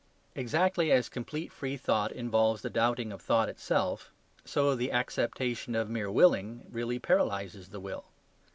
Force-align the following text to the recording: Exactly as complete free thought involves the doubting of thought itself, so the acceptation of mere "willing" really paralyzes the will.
Exactly 0.33 0.91
as 0.91 1.09
complete 1.09 1.51
free 1.51 1.77
thought 1.77 2.11
involves 2.11 2.63
the 2.63 2.71
doubting 2.71 3.11
of 3.11 3.21
thought 3.21 3.49
itself, 3.49 4.09
so 4.43 4.73
the 4.73 4.91
acceptation 4.91 5.75
of 5.75 5.91
mere 5.91 6.09
"willing" 6.09 6.65
really 6.71 6.97
paralyzes 6.97 7.67
the 7.69 7.79
will. 7.79 8.05